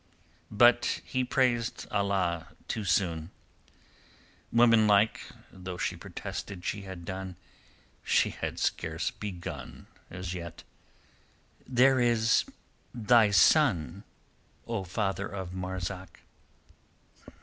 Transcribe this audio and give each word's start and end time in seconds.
But 0.49 0.99
he 1.05 1.23
praised 1.23 1.85
Allah 1.91 2.47
too 2.67 2.83
soon. 2.83 3.29
Woman 4.51 4.87
like, 4.87 5.21
though 5.53 5.77
she 5.77 5.95
protested 5.95 6.65
she 6.65 6.81
had 6.81 7.05
done, 7.05 7.35
she 8.01 8.31
had 8.31 8.57
scarce 8.57 9.11
begun 9.11 9.85
as 10.09 10.33
yet. 10.33 10.63
"There 11.67 11.99
is 11.99 12.45
thy 12.95 13.29
son, 13.29 14.03
O 14.65 14.83
father 14.83 15.27
of 15.27 15.53
Marzak." 15.53 16.21